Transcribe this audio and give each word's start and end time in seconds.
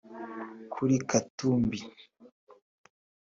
Kuri 0.73 0.95
Katumbi 1.09 1.79